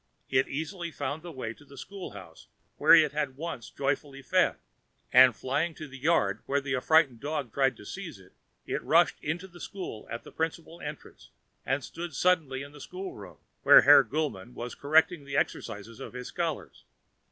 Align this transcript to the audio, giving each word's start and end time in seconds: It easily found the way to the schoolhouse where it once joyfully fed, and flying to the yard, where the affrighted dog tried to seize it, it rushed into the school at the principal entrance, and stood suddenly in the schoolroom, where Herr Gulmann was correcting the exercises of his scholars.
It 0.31 0.47
easily 0.47 0.89
found 0.89 1.21
the 1.21 1.31
way 1.31 1.53
to 1.53 1.63
the 1.63 1.77
schoolhouse 1.77 2.47
where 2.77 2.95
it 2.95 3.13
once 3.35 3.69
joyfully 3.69 4.23
fed, 4.23 4.57
and 5.13 5.35
flying 5.35 5.75
to 5.75 5.87
the 5.87 5.95
yard, 5.99 6.41
where 6.47 6.59
the 6.59 6.73
affrighted 6.75 7.19
dog 7.19 7.53
tried 7.53 7.77
to 7.77 7.85
seize 7.85 8.17
it, 8.17 8.33
it 8.65 8.81
rushed 8.81 9.21
into 9.23 9.47
the 9.47 9.59
school 9.59 10.07
at 10.09 10.23
the 10.23 10.31
principal 10.31 10.81
entrance, 10.81 11.29
and 11.67 11.83
stood 11.83 12.15
suddenly 12.15 12.63
in 12.63 12.71
the 12.71 12.81
schoolroom, 12.81 13.37
where 13.61 13.83
Herr 13.83 14.03
Gulmann 14.03 14.55
was 14.55 14.73
correcting 14.73 15.23
the 15.23 15.37
exercises 15.37 15.99
of 15.99 16.13
his 16.13 16.29
scholars. 16.29 16.83